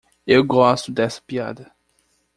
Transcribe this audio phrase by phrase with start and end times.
[0.25, 1.71] Eu gosto dessa piada.